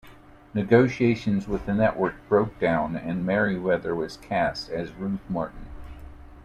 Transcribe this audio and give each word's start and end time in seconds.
Negotiations 0.55 1.47
with 1.47 1.67
the 1.67 1.75
network 1.75 2.15
broke 2.27 2.57
down 2.57 2.95
and 2.95 3.23
Meriwether 3.23 3.93
was 3.93 4.17
cast 4.17 4.71
as 4.71 4.91
Ruth 4.93 5.21
Martin. 5.29 5.67